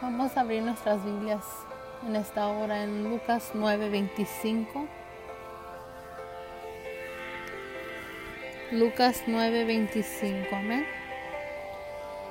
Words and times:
Vamos 0.00 0.36
a 0.36 0.42
abrir 0.42 0.62
nuestras 0.62 1.04
Biblias 1.04 1.44
en 2.06 2.14
esta 2.14 2.46
hora 2.46 2.84
en 2.84 3.02
Lucas 3.02 3.50
9:25. 3.52 4.86
Lucas 8.70 9.24
9:25, 9.26 10.54
amén. 10.54 10.86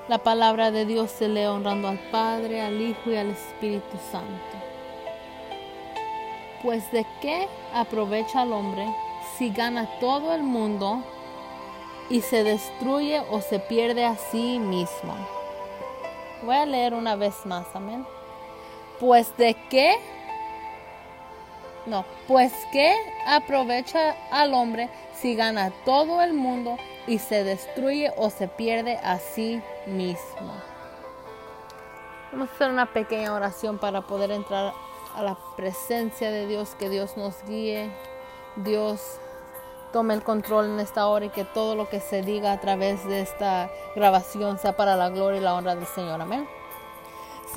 La 0.07 0.19
palabra 0.19 0.71
de 0.71 0.85
Dios 0.85 1.11
se 1.11 1.27
lee 1.27 1.43
honrando 1.43 1.89
al 1.89 1.99
Padre, 2.09 2.61
al 2.61 2.79
Hijo 2.79 3.11
y 3.11 3.17
al 3.17 3.31
Espíritu 3.31 3.97
Santo. 4.13 4.57
Pues 6.63 6.89
de 6.93 7.05
qué 7.21 7.49
aprovecha 7.73 8.43
el 8.43 8.53
hombre 8.53 8.87
si 9.37 9.49
gana 9.49 9.89
todo 9.99 10.33
el 10.33 10.43
mundo 10.43 11.03
y 12.09 12.21
se 12.21 12.45
destruye 12.45 13.19
o 13.29 13.41
se 13.41 13.59
pierde 13.59 14.05
a 14.05 14.15
sí 14.15 14.57
mismo. 14.57 15.36
Voy 16.43 16.55
a 16.55 16.65
leer 16.65 16.93
una 16.93 17.15
vez 17.15 17.45
más, 17.45 17.65
amén. 17.73 18.05
Pues 18.99 19.35
de 19.37 19.55
qué, 19.69 19.95
no, 21.85 22.05
pues 22.27 22.53
qué 22.71 22.95
aprovecha 23.25 24.15
al 24.31 24.53
hombre 24.53 24.89
si 25.15 25.35
gana 25.35 25.71
todo 25.85 26.21
el 26.21 26.33
mundo 26.33 26.77
y 27.07 27.19
se 27.19 27.43
destruye 27.43 28.11
o 28.17 28.29
se 28.29 28.47
pierde 28.47 28.97
a 29.03 29.19
sí 29.19 29.61
mismo. 29.85 30.53
Vamos 32.31 32.49
a 32.49 32.53
hacer 32.53 32.69
una 32.69 32.87
pequeña 32.87 33.33
oración 33.33 33.77
para 33.77 34.01
poder 34.01 34.31
entrar 34.31 34.73
a 35.15 35.23
la 35.23 35.37
presencia 35.55 36.29
de 36.29 36.45
Dios, 36.45 36.75
que 36.75 36.89
Dios 36.89 37.17
nos 37.17 37.43
guíe, 37.45 37.89
Dios 38.57 39.19
tome 39.91 40.13
el 40.13 40.23
control 40.23 40.65
en 40.65 40.79
esta 40.79 41.07
hora 41.07 41.25
y 41.25 41.29
que 41.29 41.45
todo 41.45 41.75
lo 41.75 41.89
que 41.89 41.99
se 41.99 42.21
diga 42.21 42.51
a 42.51 42.59
través 42.59 43.05
de 43.07 43.21
esta 43.21 43.69
grabación 43.95 44.59
sea 44.59 44.75
para 44.75 44.95
la 44.95 45.09
gloria 45.09 45.39
y 45.39 45.43
la 45.43 45.53
honra 45.55 45.75
del 45.75 45.85
Señor. 45.85 46.21
Amén. 46.21 46.47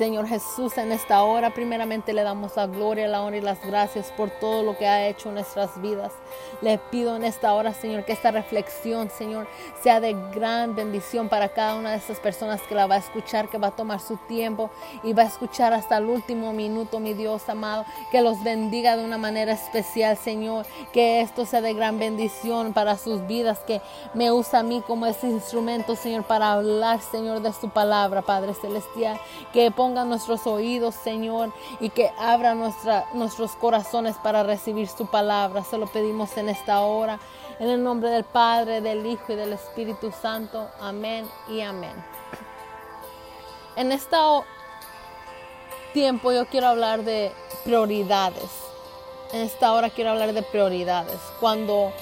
Señor 0.01 0.25
Jesús, 0.25 0.79
en 0.79 0.91
esta 0.91 1.21
hora 1.21 1.53
primeramente 1.53 2.11
le 2.11 2.23
damos 2.23 2.55
la 2.55 2.65
gloria, 2.65 3.07
la 3.07 3.21
honra 3.21 3.37
y 3.37 3.41
las 3.41 3.63
gracias 3.63 4.11
por 4.17 4.31
todo 4.31 4.63
lo 4.63 4.75
que 4.75 4.87
ha 4.87 5.07
hecho 5.07 5.29
en 5.29 5.35
nuestras 5.35 5.79
vidas. 5.79 6.11
Le 6.61 6.79
pido 6.79 7.15
en 7.15 7.23
esta 7.23 7.53
hora, 7.53 7.71
Señor, 7.71 8.03
que 8.03 8.11
esta 8.11 8.31
reflexión, 8.31 9.11
Señor, 9.11 9.47
sea 9.83 9.99
de 9.99 10.13
gran 10.33 10.73
bendición 10.75 11.29
para 11.29 11.49
cada 11.49 11.75
una 11.75 11.91
de 11.91 11.97
estas 11.97 12.19
personas 12.19 12.63
que 12.63 12.73
la 12.73 12.87
va 12.87 12.95
a 12.95 12.97
escuchar, 12.97 13.47
que 13.47 13.59
va 13.59 13.67
a 13.67 13.75
tomar 13.75 13.99
su 13.99 14.17
tiempo 14.27 14.71
y 15.03 15.13
va 15.13 15.21
a 15.21 15.27
escuchar 15.27 15.71
hasta 15.71 15.97
el 15.97 16.05
último 16.05 16.51
minuto, 16.51 16.99
mi 16.99 17.13
Dios 17.13 17.47
amado. 17.47 17.85
Que 18.11 18.21
los 18.21 18.43
bendiga 18.43 18.97
de 18.97 19.05
una 19.05 19.19
manera 19.19 19.51
especial, 19.51 20.17
Señor. 20.17 20.65
Que 20.93 21.21
esto 21.21 21.45
sea 21.45 21.61
de 21.61 21.75
gran 21.75 21.99
bendición 21.99 22.73
para 22.73 22.97
sus 22.97 23.27
vidas, 23.27 23.59
que 23.67 23.81
me 24.15 24.31
usa 24.31 24.61
a 24.61 24.63
mí 24.63 24.81
como 24.87 25.05
ese 25.05 25.27
instrumento, 25.27 25.95
Señor, 25.95 26.23
para 26.23 26.53
hablar, 26.53 27.01
Señor, 27.01 27.41
de 27.41 27.53
su 27.53 27.69
palabra, 27.69 28.23
Padre 28.23 28.55
Celestial. 28.55 29.19
Que 29.53 29.69
ponga 29.69 29.90
nuestros 29.93 30.47
oídos, 30.47 30.95
Señor, 30.95 31.53
y 31.79 31.89
que 31.89 32.11
abra 32.17 32.55
nuestros 32.55 33.51
corazones 33.53 34.15
para 34.17 34.43
recibir 34.43 34.87
su 34.87 35.05
palabra. 35.05 35.63
Se 35.63 35.77
lo 35.77 35.87
pedimos 35.87 36.35
en 36.37 36.49
esta 36.49 36.81
hora, 36.81 37.19
en 37.59 37.69
el 37.69 37.83
nombre 37.83 38.09
del 38.09 38.23
Padre, 38.23 38.81
del 38.81 39.05
Hijo 39.05 39.33
y 39.33 39.35
del 39.35 39.53
Espíritu 39.53 40.11
Santo. 40.11 40.69
Amén 40.79 41.27
y 41.49 41.61
amén. 41.61 41.93
En 43.75 43.91
este 43.91 44.17
tiempo 45.93 46.31
yo 46.31 46.45
quiero 46.47 46.67
hablar 46.67 47.03
de 47.03 47.31
prioridades. 47.63 48.49
En 49.31 49.41
esta 49.41 49.73
hora 49.73 49.89
quiero 49.89 50.11
hablar 50.11 50.33
de 50.33 50.43
prioridades. 50.43 51.19
Cuando, 51.39 51.93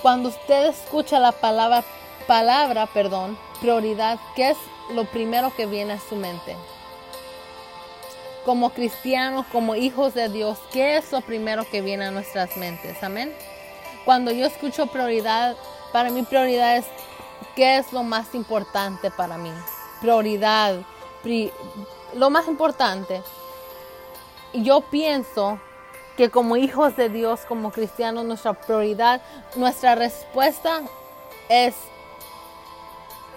cuando 0.00 0.30
usted 0.30 0.66
escucha 0.66 1.18
la 1.18 1.32
palabra, 1.32 1.84
palabra, 2.26 2.86
perdón, 2.86 3.38
prioridad, 3.60 4.18
¿qué 4.34 4.50
es 4.50 4.58
lo 4.94 5.04
primero 5.04 5.52
que 5.54 5.66
viene 5.66 5.94
a 5.94 6.00
su 6.00 6.16
mente? 6.16 6.56
Como 8.44 8.70
cristianos, 8.70 9.46
como 9.52 9.74
hijos 9.74 10.14
de 10.14 10.28
Dios, 10.28 10.58
¿qué 10.72 10.96
es 10.96 11.12
lo 11.12 11.20
primero 11.20 11.64
que 11.70 11.80
viene 11.80 12.06
a 12.06 12.10
nuestras 12.10 12.56
mentes? 12.56 13.02
Amén. 13.02 13.32
Cuando 14.04 14.30
yo 14.30 14.46
escucho 14.46 14.86
prioridad, 14.86 15.56
para 15.92 16.10
mí 16.10 16.22
prioridad 16.22 16.76
es 16.76 16.86
qué 17.54 17.78
es 17.78 17.92
lo 17.92 18.02
más 18.02 18.34
importante 18.34 19.10
para 19.10 19.36
mí. 19.36 19.52
Prioridad, 20.00 20.80
lo 22.14 22.30
más 22.30 22.48
importante. 22.48 23.22
Yo 24.54 24.80
pienso 24.80 25.60
que 26.16 26.30
como 26.30 26.56
hijos 26.56 26.96
de 26.96 27.08
Dios, 27.08 27.40
como 27.46 27.70
cristianos, 27.70 28.24
nuestra 28.24 28.54
prioridad, 28.54 29.20
nuestra 29.56 29.94
respuesta 29.94 30.82
es 31.48 31.74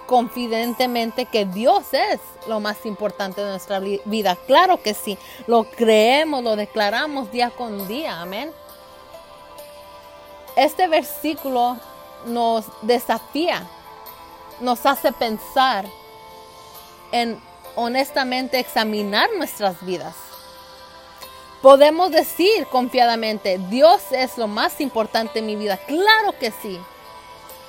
confidentemente 0.07 1.25
que 1.25 1.45
Dios 1.45 1.93
es 1.93 2.19
lo 2.47 2.59
más 2.59 2.85
importante 2.85 3.41
de 3.41 3.49
nuestra 3.49 3.79
vida. 3.79 4.37
Claro 4.47 4.81
que 4.81 4.93
sí, 4.93 5.17
lo 5.47 5.63
creemos, 5.63 6.43
lo 6.43 6.55
declaramos 6.55 7.31
día 7.31 7.49
con 7.49 7.87
día, 7.87 8.21
amén. 8.21 8.51
Este 10.55 10.87
versículo 10.87 11.77
nos 12.25 12.65
desafía, 12.81 13.67
nos 14.59 14.85
hace 14.85 15.11
pensar 15.11 15.85
en 17.11 17.41
honestamente 17.75 18.59
examinar 18.59 19.29
nuestras 19.37 19.83
vidas. 19.83 20.15
Podemos 21.61 22.11
decir 22.11 22.67
confiadamente, 22.67 23.57
Dios 23.69 24.01
es 24.11 24.37
lo 24.37 24.47
más 24.47 24.81
importante 24.81 25.39
en 25.39 25.45
mi 25.45 25.55
vida. 25.55 25.77
Claro 25.77 26.37
que 26.37 26.51
sí. 26.51 26.79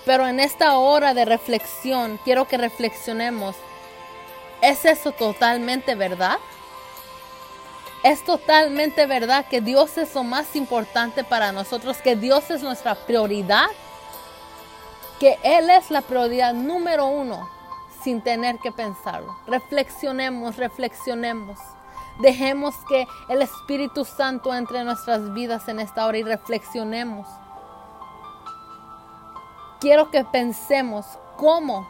Pero 0.05 0.27
en 0.27 0.39
esta 0.39 0.77
hora 0.77 1.15
de 1.15 1.25
reflexión, 1.25 2.19
quiero 2.25 2.47
que 2.47 2.59
reflexionemos. 2.59 3.57
¿Es 4.61 4.85
eso 4.85 5.13
totalmente 5.13 5.95
verdad? 5.95 6.39
Es 8.03 8.23
totalmente 8.23 9.07
verdad 9.07 9.47
que 9.47 9.63
Dios 9.63 9.97
es 9.97 10.15
lo 10.15 10.25
más 10.25 10.57
importante 10.57 11.25
para 11.25 11.53
nosotros, 11.53 11.99
que 11.99 12.17
Dios 12.17 12.51
es 12.51 12.63
nuestra 12.63 12.95
prioridad, 12.95 13.67
que 15.19 15.39
Él 15.43 15.71
es 15.71 15.91
la 15.91 16.03
prioridad 16.03 16.53
número 16.53 17.07
uno 17.07 17.49
sin 18.03 18.21
tener 18.21 18.59
que 18.59 18.73
pensarlo. 18.73 19.35
Reflexionemos, 19.47 20.57
reflexionemos. 20.57 21.59
Dejemos 22.21 22.75
que 22.89 23.07
el 23.31 23.41
Espíritu 23.41 24.05
Santo 24.05 24.55
entre 24.55 24.81
en 24.81 24.85
nuestras 24.85 25.33
vidas 25.33 25.67
en 25.69 25.81
esta 25.81 26.05
hora 26.07 26.19
y 26.19 26.23
reflexionemos 26.23 27.27
quiero 29.85 30.11
que 30.11 30.25
pensemos 30.25 31.05
cómo 31.37 31.87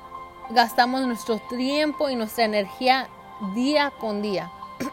gastamos 0.50 1.02
nuestro 1.02 1.38
tiempo 1.38 2.10
y 2.10 2.16
nuestra 2.16 2.44
energía 2.44 3.08
día 3.54 3.92
con 4.00 4.20
día. 4.20 4.50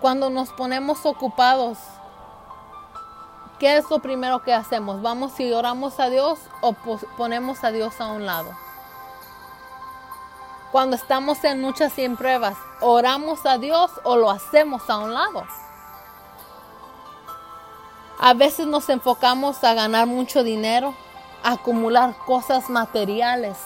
Cuando 0.00 0.30
nos 0.30 0.48
ponemos 0.54 1.04
ocupados, 1.04 1.76
¿qué 3.58 3.76
es 3.76 3.90
lo 3.90 3.98
primero 3.98 4.42
que 4.42 4.54
hacemos? 4.54 5.02
¿Vamos 5.02 5.38
y 5.38 5.52
oramos 5.52 6.00
a 6.00 6.08
Dios 6.08 6.38
o 6.62 6.72
ponemos 7.18 7.62
a 7.62 7.70
Dios 7.70 8.00
a 8.00 8.06
un 8.06 8.24
lado? 8.24 8.56
Cuando 10.72 10.96
estamos 10.96 11.44
en 11.44 11.60
luchas 11.60 11.98
y 11.98 12.04
en 12.04 12.16
pruebas, 12.16 12.56
¿oramos 12.80 13.44
a 13.44 13.58
Dios 13.58 13.90
o 14.04 14.16
lo 14.16 14.30
hacemos 14.30 14.88
a 14.88 14.96
un 14.96 15.12
lado? 15.12 15.44
A 18.22 18.34
veces 18.34 18.66
nos 18.66 18.86
enfocamos 18.90 19.64
a 19.64 19.72
ganar 19.72 20.06
mucho 20.06 20.44
dinero, 20.44 20.94
a 21.42 21.52
acumular 21.52 22.14
cosas 22.26 22.68
materiales 22.68 23.56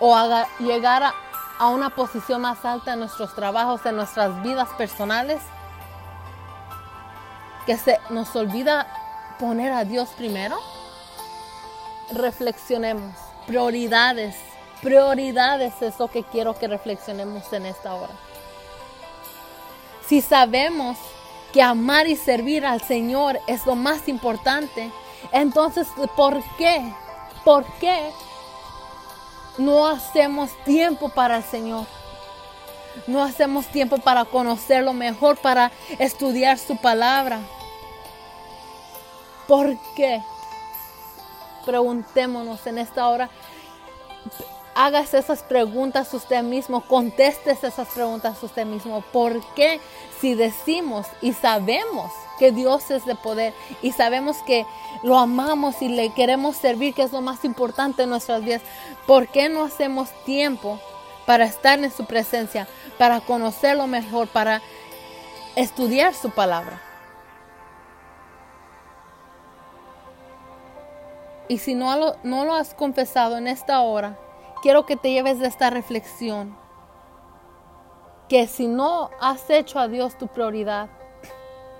o 0.00 0.16
a 0.16 0.48
llegar 0.58 1.14
a, 1.60 1.68
una 1.68 1.90
posición 1.90 2.40
más 2.40 2.64
alta 2.64 2.94
en 2.94 2.98
nuestros 2.98 3.32
trabajos, 3.36 3.86
en 3.86 3.94
nuestras 3.94 4.42
vidas 4.42 4.68
personales, 4.70 5.40
que 7.66 7.76
se 7.76 8.00
nos 8.10 8.34
olvida 8.34 8.88
poner 9.38 9.72
a 9.74 9.84
Dios 9.84 10.08
primero. 10.16 10.58
Reflexionemos, 12.10 13.14
prioridades, 13.46 14.34
prioridades 14.82 15.80
es 15.82 16.00
lo 16.00 16.08
que 16.08 16.24
quiero 16.24 16.58
que 16.58 16.66
reflexionemos 16.66 17.52
en 17.52 17.66
esta 17.66 17.94
hora. 17.94 18.14
Si 20.08 20.20
sabemos 20.20 20.98
que 21.52 21.62
amar 21.62 22.06
y 22.06 22.16
servir 22.16 22.64
al 22.64 22.80
Señor 22.80 23.40
es 23.46 23.66
lo 23.66 23.74
más 23.74 24.08
importante, 24.08 24.90
entonces, 25.32 25.86
¿por 26.16 26.42
qué? 26.56 26.92
¿Por 27.44 27.64
qué 27.74 28.10
no 29.58 29.86
hacemos 29.86 30.50
tiempo 30.64 31.08
para 31.08 31.38
el 31.38 31.44
Señor? 31.44 31.86
No 33.06 33.22
hacemos 33.22 33.66
tiempo 33.66 33.98
para 33.98 34.24
conocerlo 34.24 34.92
mejor, 34.92 35.36
para 35.38 35.70
estudiar 35.98 36.58
su 36.58 36.76
palabra. 36.76 37.40
¿Por 39.46 39.76
qué? 39.94 40.22
Preguntémonos 41.64 42.66
en 42.66 42.78
esta 42.78 43.08
hora. 43.08 43.30
Hágase 44.74 45.18
esas 45.18 45.42
preguntas 45.42 46.12
usted 46.14 46.42
mismo, 46.42 46.80
conteste 46.82 47.50
esas 47.50 47.88
preguntas 47.88 48.42
usted 48.42 48.64
mismo. 48.64 49.02
¿Por 49.12 49.44
qué 49.54 49.80
si 50.20 50.34
decimos 50.34 51.06
y 51.20 51.32
sabemos 51.32 52.10
que 52.38 52.52
Dios 52.52 52.90
es 52.90 53.04
de 53.04 53.14
poder 53.14 53.52
y 53.82 53.92
sabemos 53.92 54.38
que 54.46 54.64
lo 55.02 55.18
amamos 55.18 55.82
y 55.82 55.88
le 55.88 56.10
queremos 56.10 56.56
servir, 56.56 56.94
que 56.94 57.02
es 57.02 57.12
lo 57.12 57.20
más 57.20 57.44
importante 57.44 58.04
en 58.04 58.10
nuestras 58.10 58.42
vidas, 58.44 58.62
¿por 59.06 59.28
qué 59.28 59.48
no 59.48 59.64
hacemos 59.64 60.08
tiempo 60.24 60.78
para 61.26 61.44
estar 61.44 61.78
en 61.78 61.92
su 61.92 62.06
presencia, 62.06 62.66
para 62.98 63.20
conocerlo 63.20 63.86
mejor, 63.86 64.26
para 64.28 64.62
estudiar 65.56 66.14
su 66.14 66.30
palabra. 66.30 66.80
Y 71.48 71.58
si 71.58 71.74
no 71.74 71.96
lo, 71.96 72.16
no 72.22 72.44
lo 72.44 72.54
has 72.54 72.74
confesado 72.74 73.36
en 73.36 73.48
esta 73.48 73.80
hora, 73.80 74.16
quiero 74.62 74.86
que 74.86 74.96
te 74.96 75.12
lleves 75.12 75.38
de 75.38 75.46
esta 75.46 75.70
reflexión. 75.70 76.56
Que 78.28 78.46
si 78.46 78.66
no 78.68 79.10
has 79.20 79.48
hecho 79.50 79.78
a 79.78 79.88
Dios 79.88 80.16
tu 80.16 80.28
prioridad, 80.28 80.88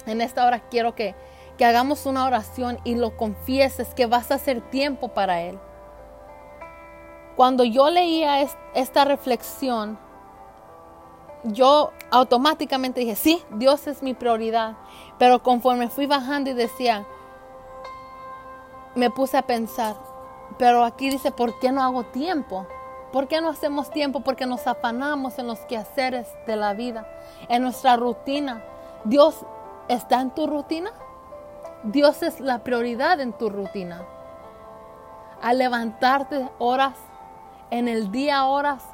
en 0.06 0.20
esta 0.20 0.46
hora 0.46 0.60
quiero 0.70 0.94
que, 0.94 1.14
que 1.56 1.64
hagamos 1.64 2.06
una 2.06 2.26
oración 2.26 2.78
y 2.84 2.94
lo 2.94 3.16
confieses 3.16 3.94
que 3.94 4.06
vas 4.06 4.30
a 4.30 4.34
hacer 4.34 4.60
tiempo 4.70 5.08
para 5.08 5.42
Él. 5.42 5.58
Cuando 7.36 7.64
yo 7.64 7.88
leía 7.90 8.42
esta 8.74 9.04
reflexión, 9.04 9.98
yo 11.44 11.92
automáticamente 12.10 13.00
dije, 13.00 13.16
sí, 13.16 13.42
Dios 13.52 13.86
es 13.86 14.02
mi 14.02 14.14
prioridad. 14.14 14.76
Pero 15.18 15.42
conforme 15.42 15.88
fui 15.88 16.06
bajando 16.06 16.50
y 16.50 16.54
decía, 16.54 17.06
me 18.94 19.10
puse 19.10 19.38
a 19.38 19.42
pensar, 19.42 19.96
pero 20.60 20.84
aquí 20.84 21.08
dice, 21.08 21.32
¿por 21.32 21.58
qué 21.58 21.72
no 21.72 21.82
hago 21.82 22.04
tiempo? 22.04 22.66
¿Por 23.14 23.28
qué 23.28 23.40
no 23.40 23.48
hacemos 23.48 23.90
tiempo? 23.90 24.20
Porque 24.20 24.44
nos 24.44 24.66
afanamos 24.66 25.38
en 25.38 25.46
los 25.46 25.58
quehaceres 25.60 26.28
de 26.46 26.54
la 26.54 26.74
vida, 26.74 27.08
en 27.48 27.62
nuestra 27.62 27.96
rutina. 27.96 28.62
Dios 29.04 29.46
está 29.88 30.20
en 30.20 30.32
tu 30.32 30.46
rutina. 30.46 30.92
Dios 31.82 32.22
es 32.22 32.40
la 32.40 32.58
prioridad 32.58 33.20
en 33.20 33.32
tu 33.32 33.48
rutina. 33.48 34.04
Al 35.40 35.56
levantarte 35.56 36.50
horas, 36.58 36.98
en 37.70 37.88
el 37.88 38.12
día 38.12 38.44
horas, 38.44 38.84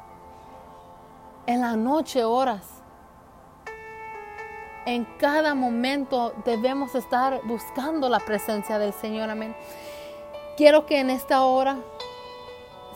en 1.47 1.59
la 1.59 1.75
noche 1.75 2.23
horas. 2.23 2.65
En 4.85 5.03
cada 5.19 5.53
momento 5.53 6.33
debemos 6.45 6.95
estar 6.95 7.41
buscando 7.43 8.07
la 8.07 8.19
presencia 8.19 8.79
del 8.79 8.93
Señor. 8.93 9.29
Amén. 9.29 9.53
Quiero 10.57 10.87
que 10.87 10.99
en 10.99 11.11
esta 11.11 11.43
hora, 11.43 11.77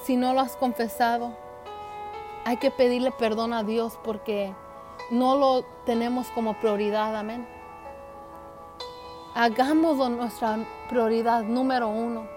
si 0.03 0.17
no 0.17 0.33
lo 0.33 0.39
has 0.39 0.55
confesado, 0.55 1.37
hay 2.43 2.57
que 2.57 2.71
pedirle 2.71 3.11
perdón 3.11 3.53
a 3.53 3.61
Dios 3.61 3.99
porque 4.03 4.51
no 5.11 5.35
lo 5.37 5.63
tenemos 5.85 6.25
como 6.29 6.59
prioridad. 6.59 7.15
Amén. 7.15 7.47
Hagámoslo 9.35 10.09
nuestra 10.09 10.57
prioridad 10.89 11.43
número 11.43 11.87
uno. 11.87 12.27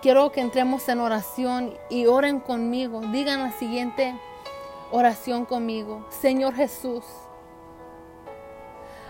Quiero 0.00 0.30
que 0.30 0.40
entremos 0.40 0.88
en 0.88 1.00
oración 1.00 1.76
y 1.90 2.06
oren 2.06 2.38
conmigo. 2.38 3.00
Digan 3.00 3.42
la 3.42 3.50
siguiente 3.50 4.14
oración 4.92 5.46
conmigo. 5.46 6.06
Señor 6.10 6.54
Jesús, 6.54 7.04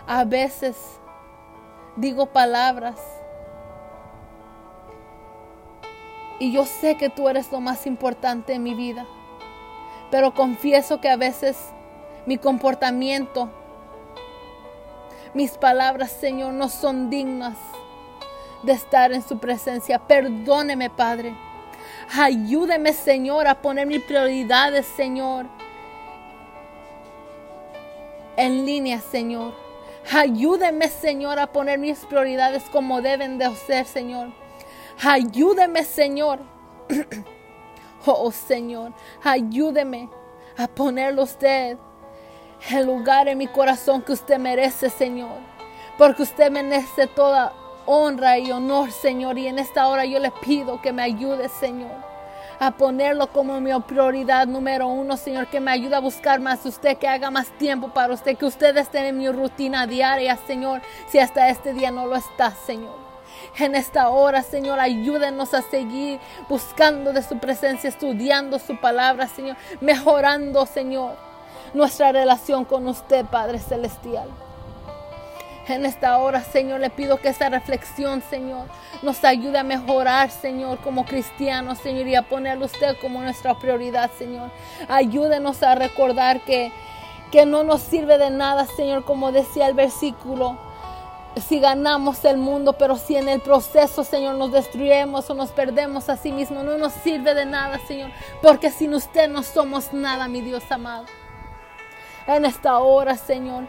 a 0.06 0.24
veces 0.24 0.98
digo 1.96 2.24
palabras 2.24 2.98
Y 6.44 6.52
yo 6.52 6.66
sé 6.66 6.96
que 6.96 7.08
tú 7.08 7.26
eres 7.30 7.50
lo 7.50 7.60
más 7.62 7.86
importante 7.86 8.52
en 8.52 8.62
mi 8.62 8.74
vida. 8.74 9.06
Pero 10.10 10.34
confieso 10.34 11.00
que 11.00 11.08
a 11.08 11.16
veces 11.16 11.56
mi 12.26 12.36
comportamiento, 12.36 13.48
mis 15.32 15.52
palabras, 15.52 16.12
Señor, 16.12 16.52
no 16.52 16.68
son 16.68 17.08
dignas 17.08 17.56
de 18.62 18.72
estar 18.72 19.10
en 19.14 19.26
su 19.26 19.38
presencia. 19.38 19.98
Perdóneme, 19.98 20.90
Padre. 20.90 21.34
Ayúdeme, 22.14 22.92
Señor, 22.92 23.46
a 23.46 23.62
poner 23.62 23.86
mis 23.86 24.02
prioridades, 24.02 24.84
Señor, 24.84 25.46
en 28.36 28.66
línea, 28.66 29.00
Señor. 29.00 29.54
Ayúdeme, 30.12 30.88
Señor, 30.88 31.38
a 31.38 31.46
poner 31.46 31.78
mis 31.78 32.00
prioridades 32.00 32.64
como 32.64 33.00
deben 33.00 33.38
de 33.38 33.50
ser, 33.66 33.86
Señor. 33.86 34.43
Ayúdeme, 35.02 35.84
Señor. 35.84 36.40
oh, 38.06 38.30
Señor, 38.30 38.92
ayúdeme 39.22 40.08
a 40.56 40.68
ponerlo 40.68 41.22
usted 41.22 41.78
el 42.70 42.86
lugar 42.86 43.28
en 43.28 43.38
mi 43.38 43.46
corazón 43.46 44.02
que 44.02 44.12
usted 44.12 44.38
merece, 44.38 44.90
Señor. 44.90 45.38
Porque 45.98 46.22
usted 46.22 46.50
merece 46.50 47.06
toda 47.06 47.52
honra 47.86 48.38
y 48.38 48.50
honor, 48.50 48.90
Señor. 48.90 49.38
Y 49.38 49.46
en 49.46 49.58
esta 49.58 49.88
hora 49.88 50.04
yo 50.04 50.18
le 50.18 50.30
pido 50.30 50.80
que 50.80 50.92
me 50.92 51.02
ayude, 51.02 51.48
Señor 51.48 52.14
a 52.58 52.70
ponerlo 52.70 53.26
como 53.28 53.60
mi 53.60 53.70
prioridad 53.82 54.46
número 54.46 54.86
uno, 54.86 55.16
Señor, 55.16 55.48
que 55.48 55.60
me 55.60 55.70
ayude 55.70 55.96
a 55.96 56.00
buscar 56.00 56.40
más 56.40 56.64
usted, 56.64 56.96
que 56.98 57.08
haga 57.08 57.30
más 57.30 57.50
tiempo 57.58 57.88
para 57.92 58.14
usted, 58.14 58.36
que 58.36 58.46
usted 58.46 58.76
esté 58.76 59.08
en 59.08 59.18
mi 59.18 59.28
rutina 59.28 59.86
diaria, 59.86 60.38
Señor, 60.46 60.80
si 61.08 61.18
hasta 61.18 61.48
este 61.48 61.72
día 61.72 61.90
no 61.90 62.06
lo 62.06 62.16
está, 62.16 62.52
Señor. 62.52 63.03
En 63.58 63.74
esta 63.74 64.08
hora, 64.08 64.42
Señor, 64.42 64.80
ayúdenos 64.80 65.54
a 65.54 65.62
seguir 65.62 66.20
buscando 66.48 67.12
de 67.12 67.22
su 67.22 67.38
presencia, 67.38 67.88
estudiando 67.88 68.58
su 68.58 68.76
palabra, 68.80 69.26
Señor, 69.28 69.56
mejorando, 69.80 70.66
Señor, 70.66 71.16
nuestra 71.72 72.12
relación 72.12 72.64
con 72.64 72.86
usted, 72.88 73.24
Padre 73.26 73.58
Celestial. 73.58 74.28
En 75.66 75.86
esta 75.86 76.18
hora, 76.18 76.42
Señor, 76.42 76.80
le 76.80 76.90
pido 76.90 77.16
que 77.16 77.28
esa 77.28 77.48
reflexión, 77.48 78.22
Señor, 78.28 78.66
nos 79.02 79.24
ayude 79.24 79.58
a 79.58 79.64
mejorar, 79.64 80.30
Señor, 80.30 80.78
como 80.80 81.06
cristianos, 81.06 81.78
Señor, 81.78 82.06
y 82.06 82.14
a 82.16 82.22
ponerlo 82.22 82.66
usted 82.66 82.96
como 83.00 83.22
nuestra 83.22 83.54
prioridad, 83.54 84.10
Señor. 84.18 84.50
Ayúdenos 84.88 85.62
a 85.62 85.74
recordar 85.74 86.42
que, 86.42 86.70
que 87.32 87.46
no 87.46 87.64
nos 87.64 87.80
sirve 87.80 88.18
de 88.18 88.28
nada, 88.28 88.66
Señor, 88.66 89.04
como 89.04 89.32
decía 89.32 89.66
el 89.66 89.74
versículo 89.74 90.58
si 91.40 91.58
ganamos 91.58 92.24
el 92.24 92.36
mundo, 92.36 92.74
pero 92.74 92.96
si 92.96 93.16
en 93.16 93.28
el 93.28 93.40
proceso, 93.40 94.04
Señor, 94.04 94.36
nos 94.36 94.52
destruyemos 94.52 95.28
o 95.28 95.34
nos 95.34 95.50
perdemos 95.50 96.08
a 96.08 96.16
sí 96.16 96.30
mismo, 96.32 96.62
no 96.62 96.78
nos 96.78 96.92
sirve 96.92 97.34
de 97.34 97.44
nada, 97.44 97.78
Señor, 97.86 98.10
porque 98.40 98.70
sin 98.70 98.94
usted 98.94 99.28
no 99.28 99.42
somos 99.42 99.92
nada, 99.92 100.28
mi 100.28 100.40
Dios 100.40 100.62
amado. 100.70 101.06
En 102.26 102.44
esta 102.44 102.78
hora, 102.78 103.16
Señor, 103.16 103.64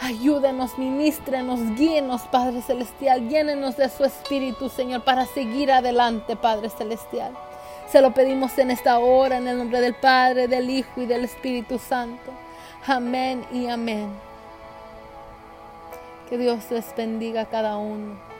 ayúdenos, 0.00 0.76
ministrenos, 0.76 1.60
guíenos, 1.76 2.22
Padre 2.22 2.60
Celestial, 2.62 3.28
llénenos 3.28 3.76
de 3.76 3.88
su 3.88 4.04
Espíritu, 4.04 4.68
Señor, 4.68 5.02
para 5.04 5.24
seguir 5.24 5.70
adelante, 5.72 6.36
Padre 6.36 6.68
Celestial. 6.68 7.32
Se 7.90 8.00
lo 8.00 8.12
pedimos 8.12 8.58
en 8.58 8.70
esta 8.70 8.98
hora, 8.98 9.36
en 9.38 9.46
el 9.46 9.56
nombre 9.56 9.80
del 9.80 9.94
Padre, 9.94 10.48
del 10.48 10.68
Hijo 10.68 11.00
y 11.00 11.06
del 11.06 11.24
Espíritu 11.24 11.78
Santo. 11.78 12.32
Amén 12.86 13.46
y 13.52 13.68
amén. 13.68 14.33
Que 16.28 16.38
Dios 16.38 16.70
les 16.70 16.94
bendiga 16.96 17.42
a 17.42 17.46
cada 17.46 17.76
uno. 17.76 18.33